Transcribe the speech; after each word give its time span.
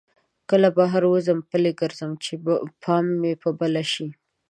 کله 0.49 0.69
بهر 0.77 1.03
وځم 1.07 1.39
پلی 1.49 1.71
ګرځم 1.81 2.11
چې 2.23 2.33
پام 2.83 3.05
مې 3.19 3.33
په 3.43 3.49
بله 3.59 3.83
شي. 3.93 4.07